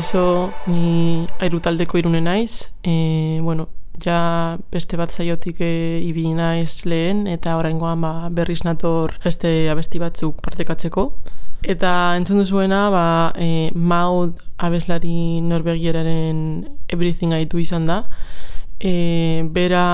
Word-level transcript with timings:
Kaixo, 0.00 0.48
ni 0.64 1.26
airu 1.44 1.58
taldeko 1.60 1.98
irune 2.00 2.22
naiz. 2.24 2.70
E, 2.80 3.36
bueno, 3.44 3.66
ja 4.00 4.56
beste 4.72 4.96
bat 4.96 5.12
zaiotik 5.12 5.60
e, 5.60 6.00
ibi 6.00 6.22
naiz 6.32 6.86
lehen, 6.88 7.26
eta 7.28 7.58
oraingoan 7.58 8.00
ba, 8.00 8.12
berriz 8.32 8.62
nator 8.64 9.12
beste 9.20 9.68
abesti 9.68 10.00
batzuk 10.00 10.40
partekatzeko. 10.40 11.04
Eta 11.74 11.92
entzun 12.16 12.40
duzuena, 12.40 12.86
ba, 12.88 13.04
e, 13.36 13.68
Maud 13.76 14.40
abeslari 14.56 15.42
norbegieraren 15.44 16.40
everything 16.88 17.36
aitu 17.36 17.60
izan 17.60 17.84
da. 17.92 18.00
E, 18.80 19.44
bera 19.52 19.84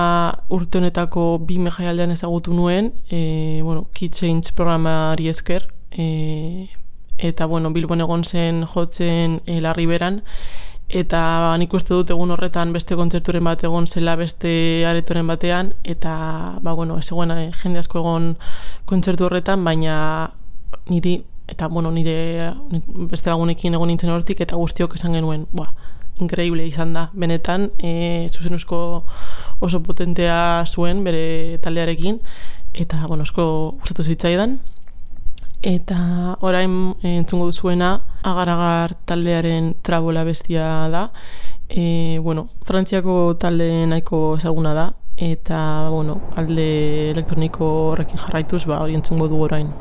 urte 0.55 0.79
honetako 0.79 1.33
bi 1.43 1.59
mejaialdean 1.67 2.15
ezagutu 2.15 2.55
nuen, 2.55 2.93
e, 3.11 3.59
bueno, 3.59 3.89
Key 3.91 4.07
Change 4.07 4.55
programari 4.55 5.27
esker, 5.35 5.67
e, 5.91 6.69
eta 7.17 7.45
bueno, 7.45 7.71
Bilbon 7.71 8.01
egon 8.01 8.23
zen 8.23 8.63
jotzen 8.65 9.41
e, 9.45 9.59
larri 9.61 9.85
beran, 9.89 10.21
eta 10.87 11.19
ba, 11.43 11.55
nik 11.59 11.73
uste 11.75 11.93
dut 11.93 12.11
egun 12.13 12.31
horretan 12.31 12.71
beste 12.75 12.95
kontzerturen 12.95 13.43
bat 13.43 13.63
egon 13.67 13.87
zela 13.87 14.15
beste 14.15 14.85
aretoren 14.87 15.27
batean, 15.27 15.73
eta 15.83 16.13
ba, 16.61 16.73
bueno, 16.73 16.97
ez 16.99 17.09
egon 17.11 17.33
eh, 17.35 17.49
jende 17.61 17.81
asko 17.83 17.99
egon 17.99 18.35
kontzertu 18.85 19.27
horretan, 19.27 19.65
baina 19.65 19.97
niri, 20.87 21.19
eta 21.47 21.67
bueno, 21.67 21.91
nire 21.91 22.53
beste 23.11 23.31
lagunekin 23.31 23.75
egon 23.75 23.91
nintzen 23.91 24.13
hortik, 24.13 24.41
eta 24.45 24.55
guztiok 24.55 24.95
esan 24.95 25.17
genuen, 25.17 25.47
ba, 25.51 25.73
increíble 26.23 26.65
izan 26.65 26.93
da, 26.95 27.09
benetan, 27.13 27.71
e, 27.77 28.27
zuzen 28.31 28.55
oso 28.57 29.83
potentea 29.83 30.63
zuen 30.65 31.03
bere 31.03 31.59
taldearekin, 31.61 32.21
eta, 32.73 33.03
bueno, 33.07 33.23
asko 33.27 33.75
gustatu 33.81 34.03
zitzaidan, 34.03 34.59
Eta 35.61 36.37
orain 36.45 36.95
entzungo 37.01 37.47
duzuena 37.49 38.03
agar-agar 38.23 38.93
taldearen 39.09 39.73
trabola 39.81 40.23
bestia 40.23 40.87
da. 40.93 41.09
E, 41.69 42.19
bueno, 42.21 42.49
frantziako 42.65 43.35
talde 43.39 43.87
nahiko 43.87 44.37
ezaguna 44.37 44.73
da. 44.73 44.87
Eta, 45.17 45.89
bueno, 45.89 46.21
alde 46.37 47.11
elektroniko 47.11 47.67
horrekin 47.91 48.21
jarraituz, 48.21 48.67
ba, 48.69 48.83
hori 48.83 48.93
entzungo 48.93 49.27
du 49.27 49.41
orain. 49.41 49.73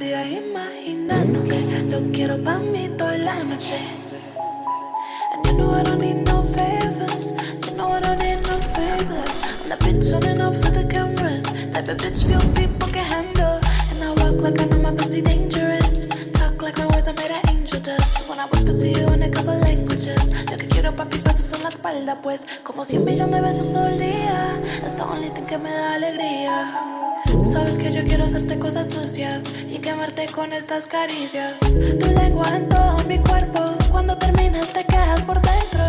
día 0.00 0.26
imaginándote. 0.26 1.82
Lo 1.90 2.00
quiero 2.12 2.42
para 2.42 2.58
mí 2.58 2.88
toda 2.96 3.16
la 3.18 3.42
noche. 3.44 3.78
And 5.32 5.46
you 5.46 5.52
know 5.56 5.70
I 5.72 5.82
don't 5.82 6.00
need 6.00 6.24
no 6.24 6.42
favors. 6.42 7.32
You 7.66 7.76
know 7.76 7.92
I 7.92 8.00
don't 8.00 8.18
need 8.18 8.40
no 8.42 8.58
favors. 8.74 9.32
I'm 9.62 9.68
the 9.68 9.76
bitch 9.80 10.12
on 10.14 10.24
and 10.24 10.42
off 10.42 10.56
for 10.56 10.70
the 10.70 10.84
cameras. 10.88 11.44
Type 11.72 11.88
of 11.88 11.96
bitch 11.98 12.24
few 12.24 12.38
people 12.52 12.88
can 12.88 13.04
handle. 13.04 13.60
And 13.90 14.02
I 14.02 14.10
walk 14.10 14.40
like 14.42 14.60
I 14.60 14.64
know 14.66 14.78
my 14.78 14.94
pussy 14.94 15.22
dangerous. 15.22 16.06
Talk 16.32 16.60
like 16.62 16.78
my 16.78 16.86
words 16.86 17.08
are 17.08 17.14
made 17.14 17.30
of 17.30 17.48
angel 17.48 17.80
dust. 17.80 18.28
When 18.28 18.38
I 18.38 18.46
whisper 18.46 18.72
to 18.72 18.88
you 18.88 19.08
in 19.12 19.22
a 19.22 19.30
couple 19.30 19.58
languages. 19.58 20.46
Lo 20.50 20.56
que 20.56 20.68
quiero 20.68 20.92
papi 20.92 21.16
mis 21.16 21.24
besos 21.24 21.52
en 21.52 21.62
la 21.62 21.68
espalda, 21.70 22.20
pues. 22.22 22.46
Como 22.62 22.84
cien 22.84 23.04
millones 23.04 23.34
de 23.34 23.40
besos 23.40 23.72
todo 23.72 23.88
el 23.88 23.98
día. 23.98 24.60
That's 24.80 24.94
the 24.96 25.04
only 25.04 25.30
thing 25.30 25.46
que 25.46 25.58
me 25.58 25.70
da 25.70 25.94
alegría. 25.94 26.95
Sabes 27.44 27.78
que 27.78 27.92
yo 27.92 28.04
quiero 28.04 28.24
hacerte 28.24 28.58
cosas 28.58 28.90
sucias 28.90 29.44
y 29.68 29.78
quemarte 29.78 30.26
con 30.26 30.52
estas 30.52 30.86
caricias. 30.86 31.58
Tu 31.60 32.06
lengua 32.14 32.56
en 32.56 32.68
todo 32.68 33.02
mi 33.06 33.18
cuerpo, 33.18 33.60
cuando 33.90 34.16
termines 34.16 34.72
te 34.72 34.84
quedas 34.84 35.24
por 35.24 35.40
dentro. 35.40 35.84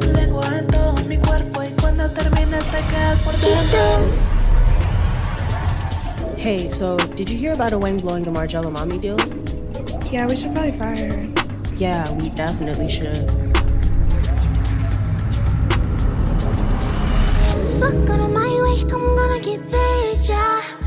Tu 0.00 0.12
lengua 0.12 0.58
en 0.58 0.66
todo 0.66 0.94
mi 1.06 1.16
cuerpo 1.18 1.62
y 1.62 1.70
cuando 1.80 2.10
termines 2.10 2.64
te 2.66 2.76
quedas 2.76 3.18
por 3.20 3.32
dentro. 3.34 3.78
Hey, 6.36 6.70
so 6.70 6.96
did 7.16 7.28
you 7.28 7.36
hear 7.36 7.52
about 7.52 7.74
Wang 7.74 7.98
blowing 8.00 8.24
the 8.24 8.30
Margello 8.30 8.70
Mommy 8.70 8.98
deal? 8.98 9.16
Yeah, 10.10 10.26
we 10.26 10.36
should 10.36 10.54
probably 10.54 10.72
fire 10.72 10.96
her. 10.96 11.28
Yeah, 11.76 12.10
we 12.12 12.30
definitely 12.30 12.88
should. 12.88 13.28
Fuck 17.78 18.10
out 18.10 18.20
of 18.20 18.30
my 18.32 18.48
way, 18.62 18.80
I'm 18.82 19.16
gonna 19.16 19.40
get 19.40 19.60
paid, 19.70 20.28
yeah. 20.28 20.77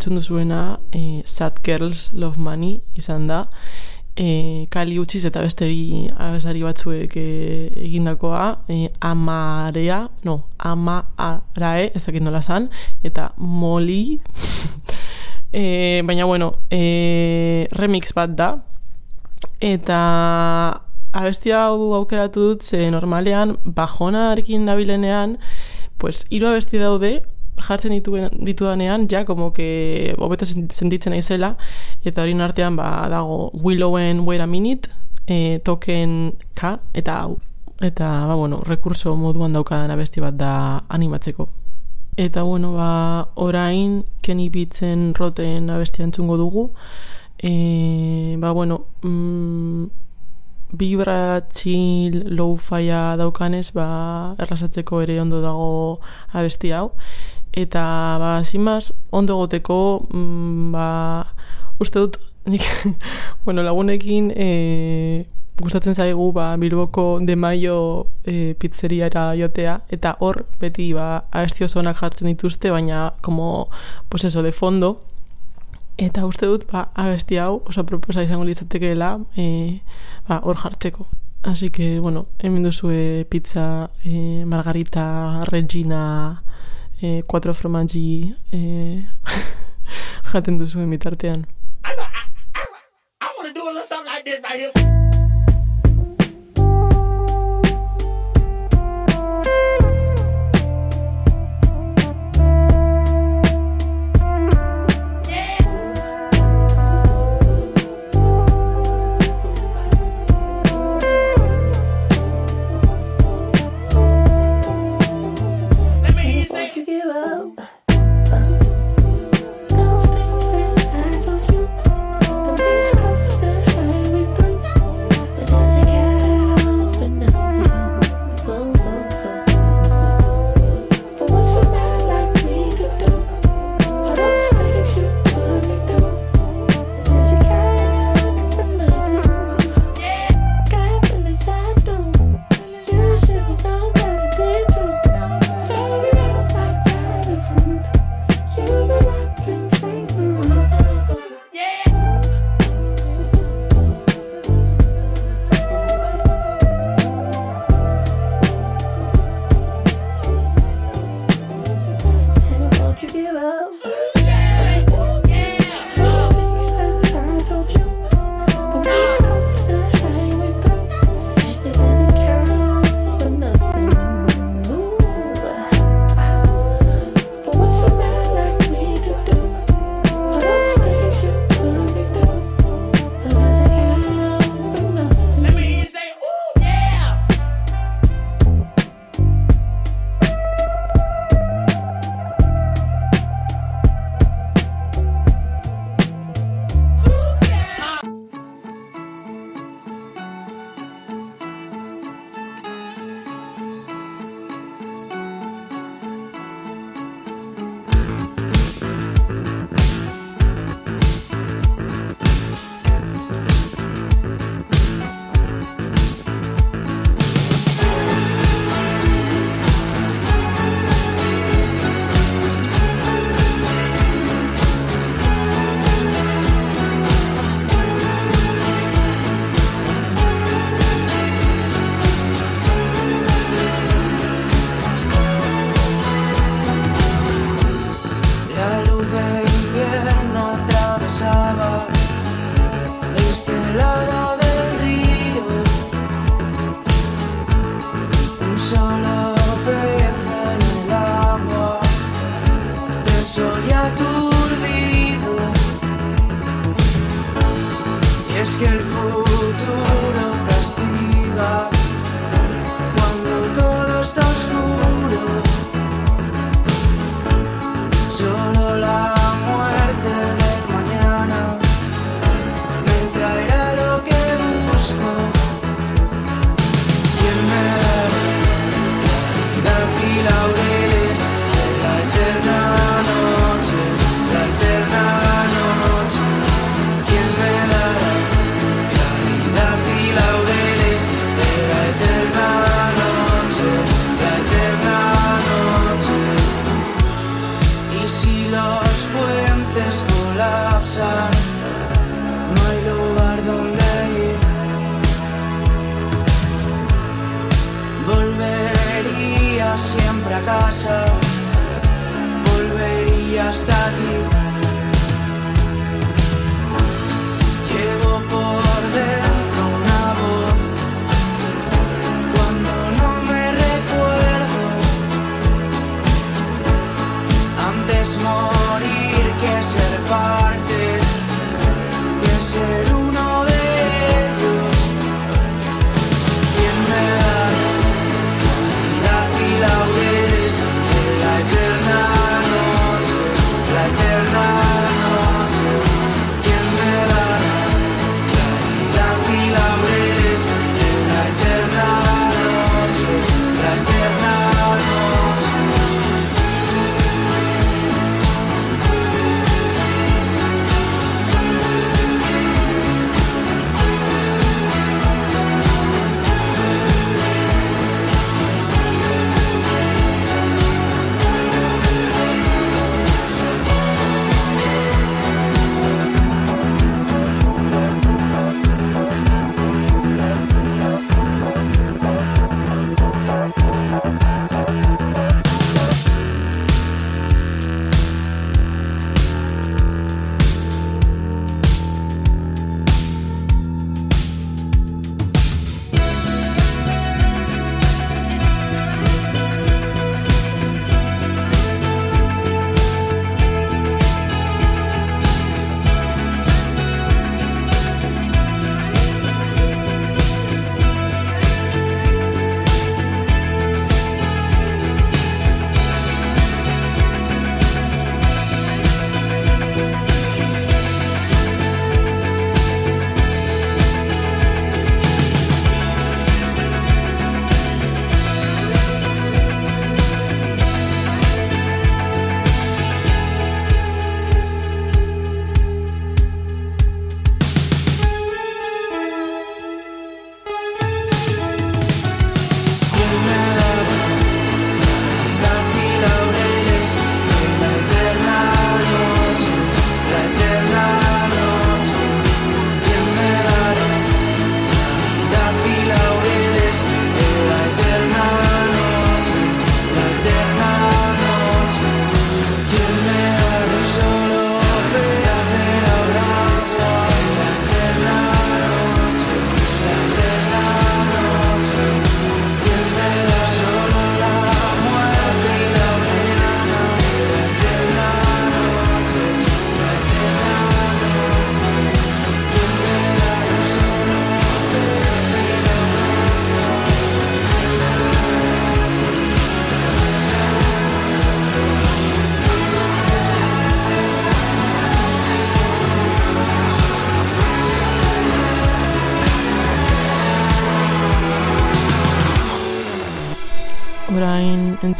Entzun 0.00 0.16
duzuena 0.16 0.80
e, 0.92 1.22
Sad 1.26 1.60
Girls 1.62 2.10
Love 2.14 2.40
Money 2.40 2.80
izan 2.96 3.26
da. 3.28 3.44
E, 4.16 4.66
Kali 4.72 4.96
utziz 4.98 5.26
eta 5.28 5.42
beste 5.44 5.68
bi 5.68 6.08
abesari 6.16 6.62
batzuek 6.64 7.16
e, 7.20 7.24
egindakoa 7.84 8.46
e, 8.72 8.88
Amarea, 9.04 10.06
no, 10.24 10.46
Amarae, 10.58 11.90
ez 11.94 12.02
dakit 12.06 12.24
nola 12.24 12.40
zan 12.40 12.70
Eta 13.04 13.32
Molly. 13.36 14.18
E, 15.52 16.00
Baina 16.06 16.28
bueno, 16.28 16.52
e, 16.70 17.66
remix 17.74 18.12
bat 18.14 18.36
da. 18.38 18.52
Eta 19.58 19.96
abesti 21.10 21.50
hau 21.50 21.90
aukeratu 21.96 22.44
dut 22.52 22.62
ze 22.62 22.84
normalean 22.94 23.56
bajonarekin 23.64 24.62
nabilenean 24.62 25.34
pues 25.98 26.22
hiru 26.30 26.52
abesti 26.52 26.78
daude 26.78 27.16
jartzen 27.60 27.92
dituen 27.92 28.30
ditudanean 28.32 29.06
ja 29.10 29.24
como 29.24 29.52
que 29.52 30.14
hobeto 30.18 30.46
sentitzen 30.46 31.12
naizela 31.12 31.56
eta 32.04 32.22
horien 32.22 32.40
artean 32.40 32.76
ba 32.76 33.08
dago 33.08 33.50
Willowen 33.54 34.26
Wait 34.26 34.40
a 34.40 34.46
Minute 34.46 34.90
e, 35.26 35.60
token 35.64 36.34
K 36.54 36.80
eta 36.94 37.20
hau. 37.22 37.38
Eta 37.80 38.26
ba 38.26 38.34
bueno 38.34 38.60
rekurso 38.66 39.16
moduan 39.16 39.52
daukadan 39.52 39.90
abesti 39.90 40.20
bat 40.20 40.34
da 40.34 40.84
animatzeko. 40.88 41.48
Eta 42.16 42.42
bueno 42.42 42.74
ba 42.74 43.30
orain 43.36 44.04
Kenny 44.20 44.50
Beatsen 44.50 45.14
roten 45.14 45.70
abestia 45.70 46.04
entzungo 46.04 46.36
dugu. 46.36 46.70
E, 47.38 48.36
ba 48.38 48.52
bueno 48.52 48.84
mm, 49.02 49.86
vibra 50.72 51.48
chill 51.50 52.36
low-fia 52.36 53.16
daukanez 53.16 53.72
ba, 53.72 54.34
errasatzeko 54.38 55.00
ere 55.02 55.20
ondo 55.20 55.40
dago 55.42 56.00
abesti 56.32 56.70
hau 56.70 56.92
eta 57.52 57.82
ba, 58.20 58.40
zimaz, 58.44 58.92
ondo 59.10 59.36
goteko 59.36 60.06
mm, 60.12 60.72
ba, 60.72 60.86
uste 61.78 61.98
dut 61.98 62.20
nik, 62.46 62.64
bueno, 63.44 63.62
lagunekin 63.62 64.32
e, 64.34 65.26
gustatzen 65.60 65.94
zaigu 65.94 66.30
ba, 66.32 66.56
Bilboko 66.56 67.18
de 67.20 67.36
Maio 67.36 68.06
e, 68.24 68.54
pizzeriara 68.54 69.34
jotea 69.36 69.80
eta 69.92 70.16
hor 70.20 70.44
beti 70.60 70.92
ba, 70.96 71.26
abesti 71.30 71.66
oso 71.66 71.80
onak 71.80 72.00
jartzen 72.00 72.30
dituzte 72.30 72.70
baina 72.70 73.12
como, 73.20 73.68
pues 74.08 74.24
eso, 74.24 74.42
de 74.42 74.52
fondo 74.52 75.00
Eta 76.00 76.24
uste 76.24 76.46
dut, 76.48 76.62
ba, 76.70 76.86
abesti 76.96 77.36
hau, 77.36 77.58
oso 77.68 77.82
proposa 77.84 78.22
izango 78.24 78.46
litzatekeela, 78.48 79.18
e, 79.36 79.82
ba, 80.24 80.38
hor 80.40 80.56
jartzeko. 80.56 81.04
Así 81.42 81.68
que, 81.68 82.00
bueno, 82.00 82.26
hemen 82.38 82.62
duzue 82.62 83.26
pizza 83.28 83.90
e, 84.02 84.44
margarita, 84.46 85.44
regina, 85.44 86.42
e, 87.02 87.22
cuatro 87.26 87.52
formaggi 87.54 88.34
e, 88.52 89.04
jaten 90.32 90.56
duzue 90.56 90.86
mitartean. 90.86 91.46
I 93.22 93.26
wanna 93.36 93.52
do 93.52 93.62
a 93.68 95.09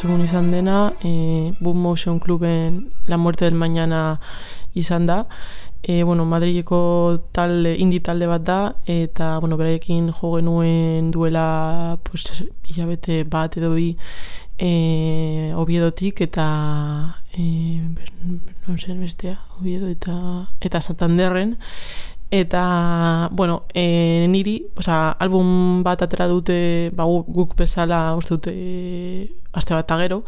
entzun 0.01 0.23
izan 0.25 0.51
dena, 0.51 0.95
e, 1.05 1.53
Boom 1.61 1.77
Motion 1.77 2.21
Cluben 2.21 2.91
La 3.05 3.19
Muerte 3.19 3.45
del 3.45 3.53
Mañana 3.53 4.19
izan 4.73 5.05
da. 5.05 5.29
E, 5.83 6.05
bueno, 6.05 6.25
Madrileko 6.25 7.29
talde, 7.33 7.77
indie 7.77 8.01
talde 8.01 8.27
bat 8.27 8.41
da, 8.41 8.77
eta 8.87 9.39
bueno, 9.41 9.59
beraiekin 9.59 10.09
jo 10.11 10.37
genuen 10.39 11.11
duela 11.11 11.99
pues, 12.03 12.45
hilabete 12.65 13.25
bat 13.25 13.59
edo 13.61 13.75
bi 13.75 13.99
e, 14.57 15.53
Obiedotik 15.57 16.23
eta 16.25 17.21
e, 17.37 17.85
non 18.65 18.79
zen 18.81 19.05
bestea, 19.05 19.37
Obiedo 19.61 19.89
eta, 19.89 20.49
eta 20.65 20.81
Santanderren. 20.81 21.59
Eta, 22.33 23.29
bueno, 23.33 23.64
e, 23.75 24.27
niri, 24.31 24.66
oza, 24.79 25.11
album 25.19 25.83
bat 25.83 26.03
atera 26.03 26.29
dute, 26.31 26.90
ba, 26.95 27.03
gu- 27.05 27.25
guk 27.27 27.57
bezala 27.59 28.14
uste 28.14 28.37
dute 28.37 28.53
e, 28.55 29.31
aste 29.53 29.75
bat 29.75 29.83
eta 29.85 29.97
gero, 29.99 30.21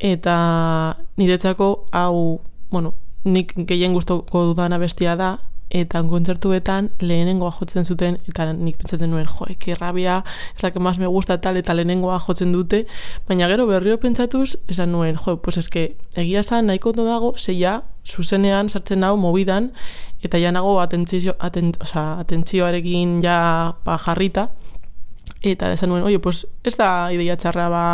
eta 0.00 0.96
niretzako 1.16 1.86
hau, 1.92 2.40
bueno, 2.70 2.94
nik 3.24 3.54
gehien 3.70 3.94
gustoko 3.94 4.44
dudana 4.50 4.78
bestia 4.82 5.14
da, 5.16 5.38
eta 5.70 6.02
kontzertuetan 6.08 6.90
lehenengoa 7.00 7.50
jotzen 7.52 7.84
zuten, 7.84 8.18
eta 8.28 8.46
nik 8.52 8.78
pentsatzen 8.80 9.10
nuen, 9.12 9.26
jo, 9.28 9.46
eke 9.52 9.76
rabia, 9.76 10.22
ez 10.56 10.62
la 10.62 10.70
que 10.70 10.80
más 10.80 10.98
me 10.98 11.06
gusta 11.06 11.38
tal, 11.40 11.56
eta 11.60 11.74
lehenengoa 11.76 12.18
jotzen 12.24 12.52
dute, 12.52 12.86
baina 13.28 13.48
gero 13.48 13.66
berriro 13.66 13.98
pentsatuz, 14.00 14.56
esan 14.68 14.92
nuen, 14.92 15.16
jo, 15.16 15.36
pues 15.42 15.58
eske, 15.60 15.90
egia 16.16 16.42
zan, 16.42 16.66
nahiko 16.66 16.94
ondo 16.94 17.04
dago, 17.04 17.34
zeia, 17.36 17.82
zuzenean 18.06 18.68
sartzen 18.68 19.04
hau 19.04 19.16
mobidan, 19.20 19.72
eta 20.24 20.40
ja 20.40 20.52
nago 20.52 20.78
atentzio, 20.80 21.36
aten, 21.38 21.74
oza, 21.84 22.14
atentzioarekin 22.24 23.20
ja 23.22 23.38
ba, 23.84 23.98
jarrita, 24.00 24.48
eta 25.44 25.70
esan 25.72 25.92
nuen, 25.92 26.02
oie, 26.08 26.18
pues, 26.18 26.46
ez 26.64 26.74
da 26.80 27.12
ideia 27.14 27.36
txarra 27.36 27.68
ba, 27.70 27.84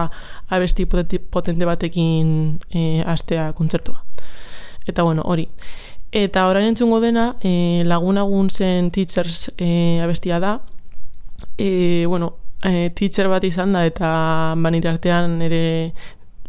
abesti 0.54 0.86
potente, 0.86 1.18
potente 1.18 1.66
batekin 1.68 2.60
e, 2.70 3.02
astea 3.02 3.50
kontzertua. 3.52 4.04
Eta 4.86 5.02
bueno, 5.02 5.22
hori. 5.24 5.48
Eta 6.14 6.46
orain 6.46 6.68
entzungo 6.70 7.00
dena, 7.02 7.32
e, 7.42 7.82
lagunagun 7.90 8.46
zen 8.46 8.92
teachers 8.94 9.48
e, 9.58 9.98
abestia 9.98 10.38
da. 10.38 10.60
E, 11.58 12.06
bueno, 12.06 12.36
e, 12.62 12.92
teacher 12.94 13.26
bat 13.26 13.42
izan 13.42 13.74
da, 13.74 13.82
eta 13.82 14.54
banire 14.62 14.92
artean 14.92 15.40
ere 15.42 15.64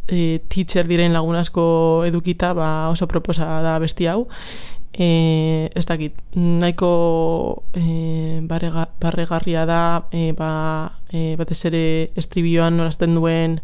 e, 0.06 0.40
teacher 0.54 0.86
diren 0.86 1.18
lagun 1.18 1.40
asko 1.42 1.66
edukita, 2.06 2.54
ba 2.54 2.92
oso 2.92 3.10
proposa 3.10 3.48
da 3.66 3.74
abesti 3.80 4.06
hau. 4.06 4.28
E, 4.94 5.72
ez 5.74 5.86
dakit, 5.90 6.22
nahiko 6.38 7.66
e, 7.74 8.40
barrega, 8.46 8.86
barregarria 9.02 9.66
da, 9.66 9.82
e, 10.14 10.30
ba, 10.38 10.94
e, 11.10 11.34
batez 11.42 11.64
ere 11.72 11.86
estribioan 12.16 12.78
norazten 12.78 13.18
duen 13.18 13.58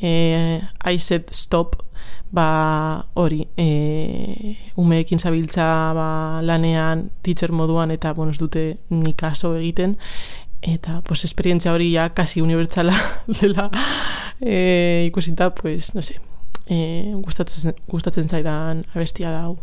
e, 0.00 0.60
I 0.84 0.98
said 0.98 1.28
stop, 1.30 1.82
ba 2.36 3.06
hori 3.16 3.46
e, 3.56 4.56
umeekin 4.76 5.18
zabiltza 5.18 5.66
ba, 5.96 6.08
lanean 6.44 7.08
teacher 7.22 7.52
moduan 7.52 7.90
eta 7.90 8.12
bueno, 8.12 8.32
ez 8.32 8.38
dute 8.38 8.78
ni 8.90 9.14
kaso 9.16 9.54
egiten. 9.56 9.96
Eta 10.62 11.00
pues 11.06 11.24
esperientzia 11.24 11.72
hori 11.72 11.92
ja 11.92 12.10
kasi 12.14 12.40
unibertsala 12.42 12.94
dela 13.40 13.70
e, 14.40 15.06
ikusita 15.08 15.54
pues 15.54 15.94
no 15.94 16.02
sé 16.02 16.20
e, 16.66 17.12
gustatzen, 17.22 17.74
gustatzen 17.86 18.28
zaidan 18.28 18.84
abestia 18.94 19.30
da 19.30 19.44
hau 19.46 19.58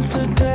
Amsterdam 0.00 0.49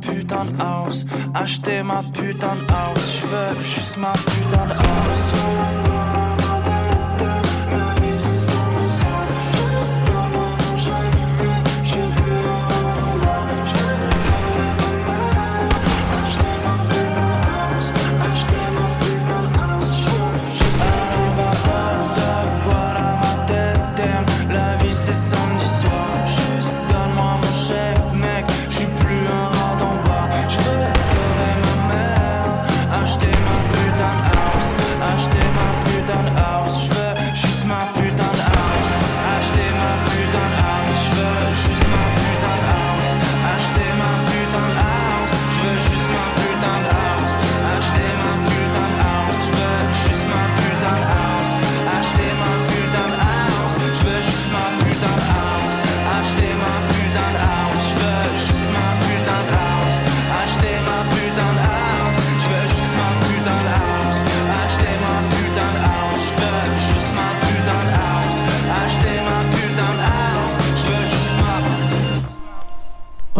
putain 0.00 0.44
de 0.44 0.62
house. 0.62 1.06
Acheter 1.34 1.82
ma 1.82 2.02
putain 2.02 2.56
de 2.56 2.72
house. 2.72 3.20
Je 3.20 3.26
veux 3.26 3.62
juste 3.62 3.96
ma 3.98 4.12
putain 4.12 4.66
de 4.66 4.72
house. 4.72 5.91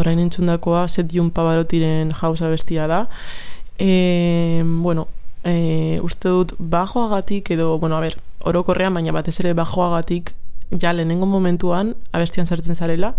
Orain 0.02 0.20
entzundakoa 0.22 0.86
Setiun 0.88 1.30
Pavarotiren 1.30 2.12
jauza 2.18 2.50
bestia 2.52 2.86
da. 2.90 3.06
E, 3.78 4.62
bueno, 4.66 5.08
e, 5.44 5.98
uste 6.02 6.28
dut 6.28 6.54
bajoagatik 6.58 7.50
edo, 7.56 7.78
bueno, 7.78 7.96
a 7.96 8.04
ber, 8.04 8.18
orokorrean, 8.44 8.94
baina 8.94 9.14
batez 9.14 9.38
ere 9.40 9.54
bajoagatik 9.58 10.34
ja 10.80 10.92
lehenengo 10.92 11.26
momentuan 11.26 11.94
abestian 12.12 12.46
sartzen 12.46 12.76
zarela 12.76 13.14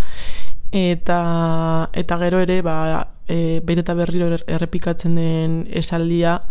eta 0.74 1.90
eta 1.94 2.18
gero 2.18 2.40
ere 2.42 2.62
ba, 2.66 3.10
e, 3.28 3.62
behin 3.64 3.84
eta 3.84 3.94
berriro 3.94 4.32
er- 4.34 4.46
errepikatzen 4.48 5.16
den 5.16 5.60
esaldia 5.70 6.42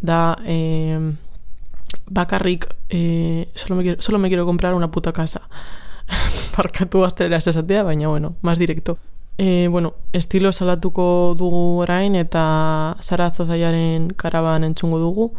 da 0.00 0.38
e, 0.46 0.98
bakarrik 2.08 2.66
e, 2.88 3.48
solo, 3.54 3.76
me 3.76 3.82
quiero, 3.82 4.02
solo 4.02 4.18
me 4.18 4.28
quiero 4.28 4.46
comprar 4.46 4.74
una 4.74 4.90
puta 4.90 5.12
casa 5.12 5.42
parkatu 6.56 7.02
gaztelera 7.02 7.36
ez 7.36 7.46
esatea, 7.46 7.82
baina 7.82 8.08
bueno, 8.08 8.36
más 8.40 8.58
directo. 8.58 8.96
E, 9.38 9.68
bueno, 9.68 9.94
estilo 10.12 10.52
salatuko 10.52 11.34
dugu 11.36 11.78
orain 11.82 12.16
eta 12.16 12.96
Sara 13.00 13.30
Zozaiaren 13.30 14.08
karaban 14.16 14.64
entzungo 14.64 14.98
dugu. 14.98 15.32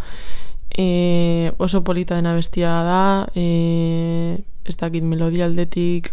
E, 0.69 1.53
oso 1.57 1.83
polita 1.83 2.15
dena 2.15 2.33
bestia 2.33 2.69
da, 2.85 3.27
e, 3.33 4.43
ez 4.65 4.77
dakit 4.77 5.03
melodia 5.03 5.45
aldetik, 5.45 6.11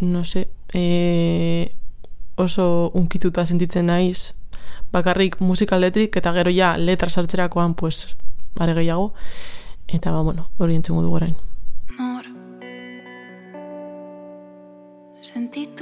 no 0.00 0.22
se, 0.24 0.48
e, 0.72 1.74
oso 2.36 2.90
unkituta 2.94 3.46
sentitzen 3.46 3.86
naiz, 3.86 4.34
bakarrik 4.94 5.40
musikaldetik 5.40 6.16
eta 6.20 6.32
gero 6.36 6.52
ja 6.54 6.76
letra 6.78 7.10
sartzerakoan 7.10 7.74
pues 7.74 8.16
are 8.58 8.74
gehiago 8.74 9.12
eta 9.88 10.12
ba 10.12 10.22
bueno, 10.22 10.50
hori 10.58 10.74
entzungo 10.76 11.02
dugu 11.02 11.16
orain. 11.16 11.36
Nor 11.98 12.24
Sentitu 15.22 15.73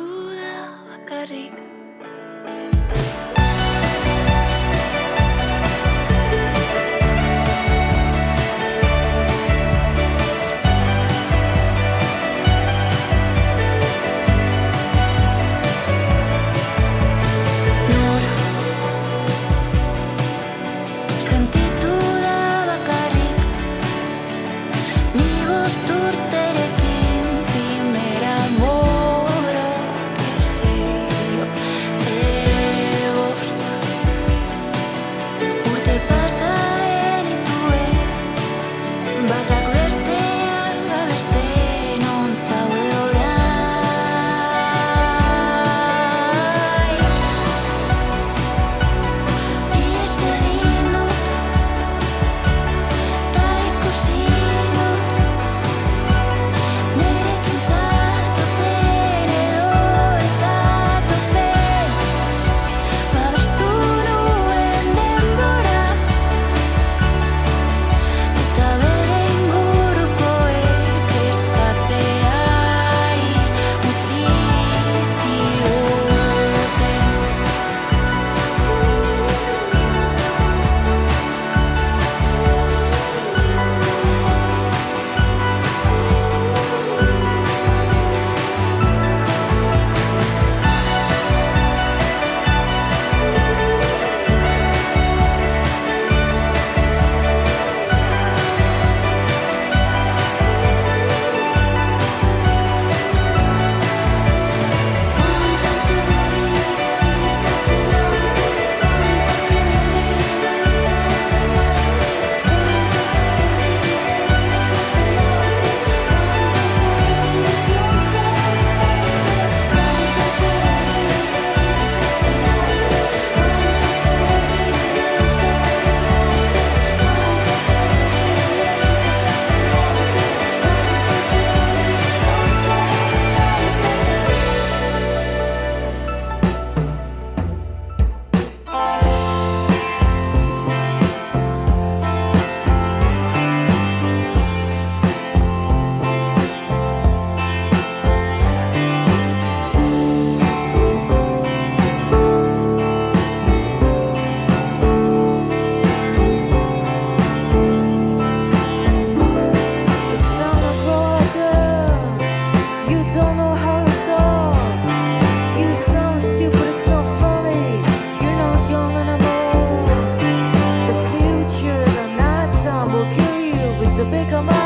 become 174.12 174.61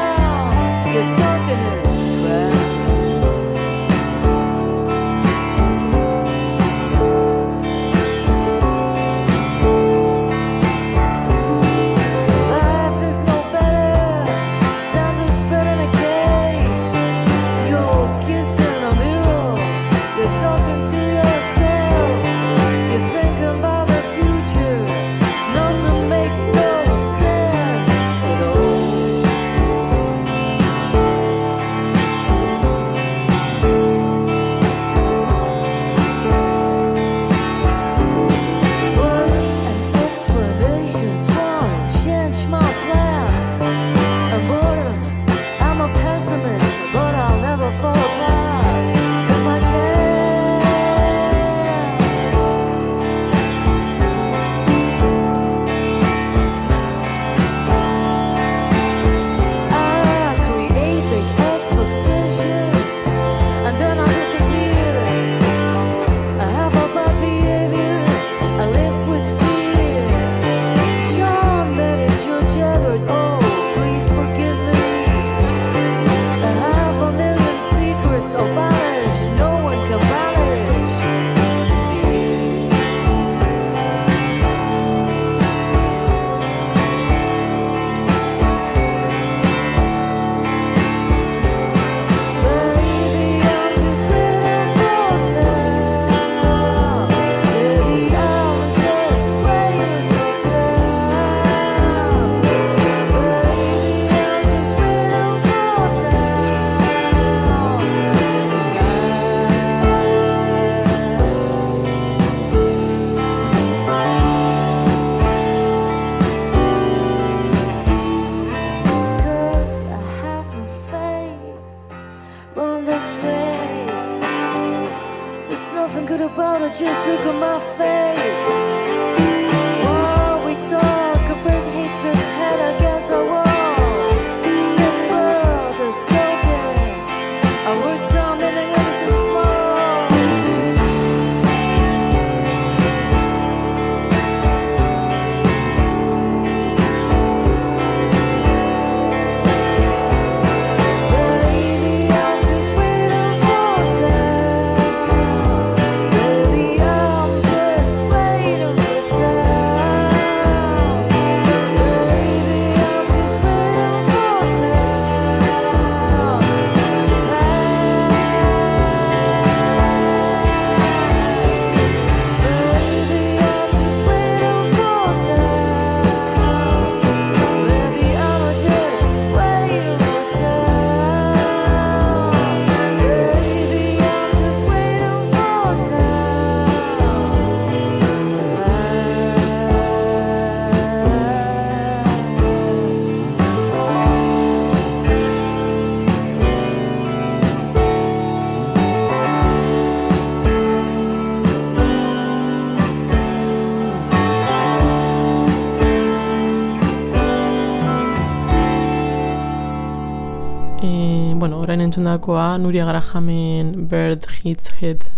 entzundakoa 212.17 212.59
Nuria 212.59 212.85
Garajamen 212.85 213.89
Bird 213.89 214.25
Hits 214.43 214.71
Head 214.81 215.11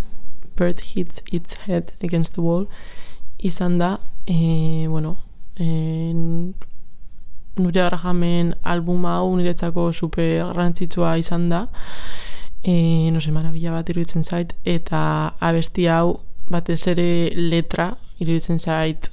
Bird 0.57 0.81
Hits 0.81 1.23
Its 1.31 1.57
Head 1.67 1.93
Against 2.03 2.35
the 2.35 2.41
Wall 2.41 2.67
izan 3.39 3.79
da 3.79 4.01
e, 4.27 4.87
bueno 4.89 5.19
e, 5.57 6.15
Nuria 7.57 7.85
Garajamen 7.85 8.55
albuma 8.63 9.17
hau 9.19 9.37
niretzako 9.37 9.93
super 9.93 10.45
garrantzitsua 10.45 11.17
izan 11.19 11.49
da. 11.49 11.67
E, 12.63 13.11
no 13.11 13.21
se, 13.21 13.33
marabila 13.33 13.73
bat 13.73 13.89
iruditzen 13.89 14.23
zait 14.23 14.55
eta 14.65 15.35
abesti 15.41 15.87
hau 15.89 16.21
batez 16.51 16.87
ere 16.87 17.31
letra 17.35 17.97
iruditzen 18.19 18.59
zait 18.59 19.11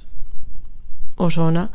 oso 1.16 1.46
ona 1.46 1.68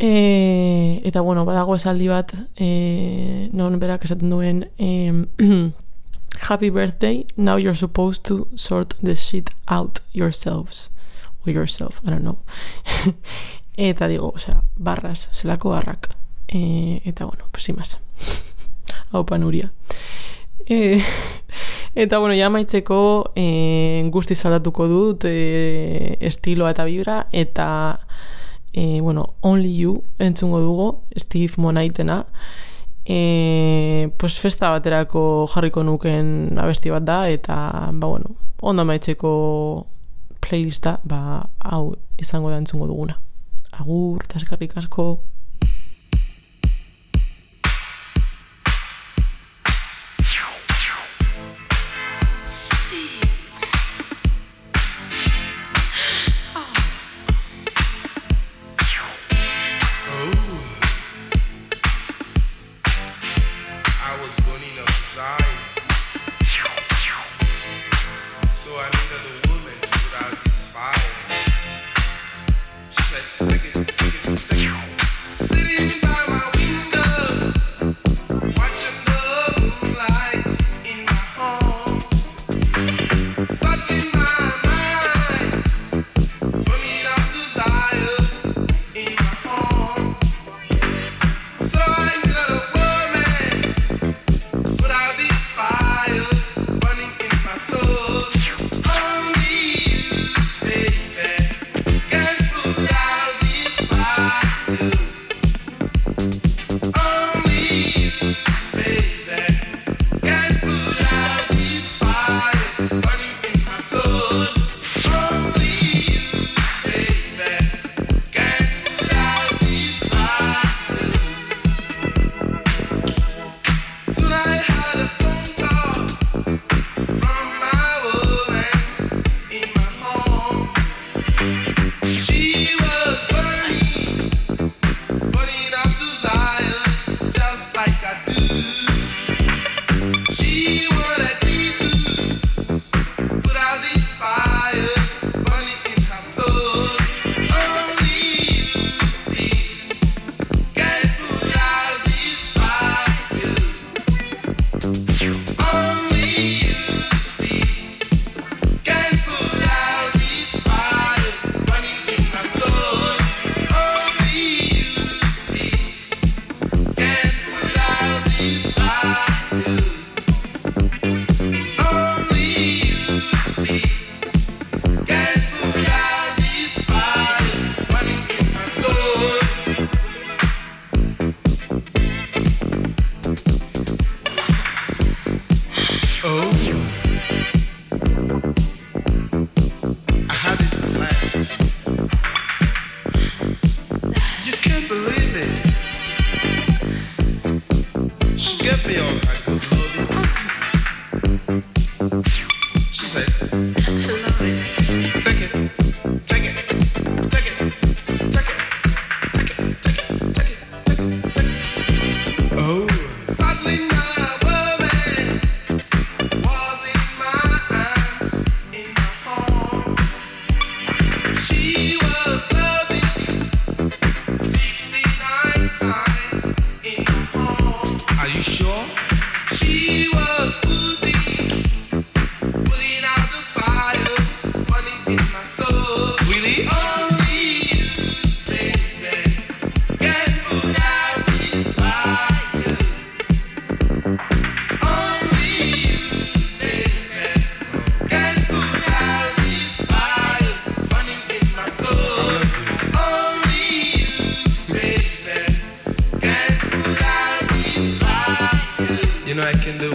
E, 0.00 1.02
eta 1.04 1.20
bueno, 1.20 1.44
badago 1.44 1.74
esaldi 1.76 2.08
bat 2.08 2.32
e, 2.56 3.50
non 3.52 3.76
berak 3.78 4.06
esaten 4.08 4.32
duen 4.32 4.64
e, 4.80 5.12
Happy 6.48 6.70
birthday, 6.70 7.26
now 7.36 7.56
you're 7.56 7.74
supposed 7.74 8.24
to 8.24 8.48
sort 8.56 8.94
the 9.02 9.14
shit 9.14 9.50
out 9.68 10.00
yourselves. 10.12 10.88
Or 11.44 11.52
yourself, 11.52 12.00
I 12.06 12.10
don't 12.10 12.24
know. 12.24 12.38
Eta 13.76 14.08
digo, 14.08 14.32
osea, 14.34 14.62
barras, 14.76 15.28
zelako 15.32 15.70
barrak. 15.70 16.08
E, 16.48 17.02
eta 17.04 17.24
bueno, 17.24 17.44
pues 17.50 17.68
más. 17.76 17.98
Hau 19.12 19.24
panuria. 19.26 19.72
E, 20.66 21.02
eta 21.94 22.18
bueno, 22.18 22.34
ja 22.34 22.50
maitzeko 22.50 23.32
e, 23.36 24.08
guzti 24.10 24.34
zaldatuko 24.34 24.88
dut 24.88 25.24
e, 25.24 26.16
estiloa 26.20 26.70
eta 26.74 26.84
vibra 26.84 27.26
eta 27.32 27.68
e, 28.72 29.00
bueno, 29.00 29.34
Only 29.40 29.76
You 29.76 30.04
entzungo 30.18 30.60
dugu, 30.60 31.02
Steve 31.16 31.52
Monaitena. 31.56 32.26
E, 33.04 34.10
pues 34.18 34.38
festa 34.38 34.70
baterako 34.70 35.48
jarriko 35.52 35.82
nuken 35.82 36.58
abesti 36.58 36.90
bat 36.90 37.02
da, 37.02 37.28
eta, 37.28 37.90
ba, 37.92 38.06
bueno, 38.06 38.36
ondo 38.60 38.84
maitzeko 38.84 39.86
playlista, 40.40 41.00
ba, 41.04 41.48
hau 41.58 41.96
izango 42.18 42.50
da 42.50 42.58
entzungo 42.58 42.86
duguna. 42.86 43.18
Agur, 43.72 44.22
eta 44.24 44.38
asko. 44.76 45.20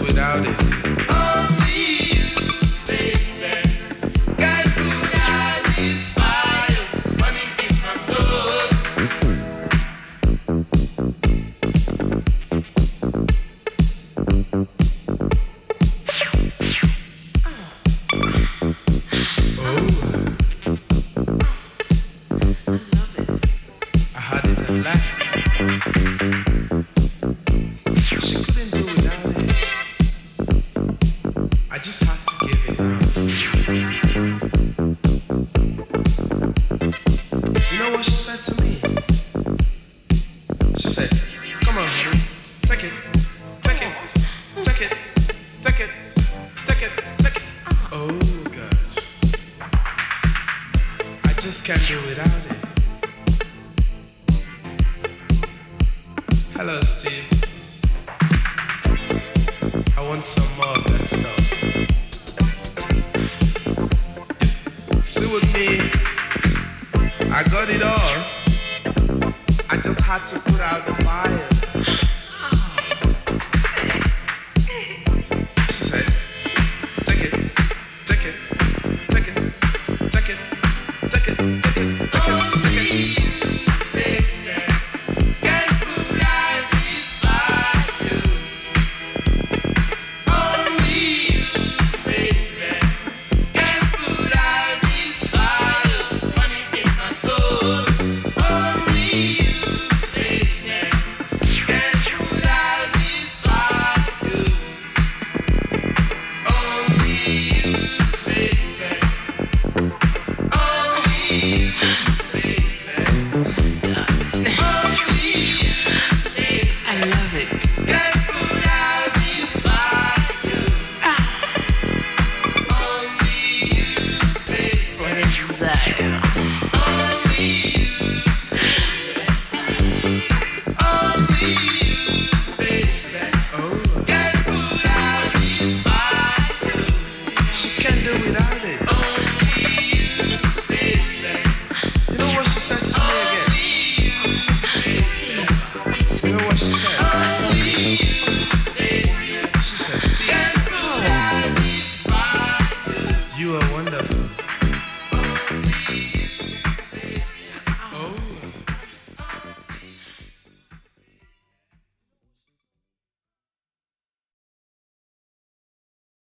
without 0.00 0.46
it. 0.46 0.95